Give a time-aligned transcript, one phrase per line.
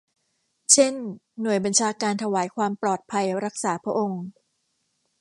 [0.73, 0.93] เช่น
[1.41, 4.23] หน่วยบัญชาการถวายความปลอดภัยรักษาพระองค์